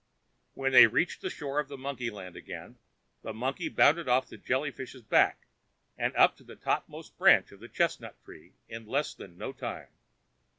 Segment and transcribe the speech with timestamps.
[0.55, 2.79] When they reached the shore of monkey land again,
[3.21, 5.45] the monkey bounded off the Jelly fish's back,
[5.95, 9.89] and up to the topmost branch of the chestnut tree in less than no time.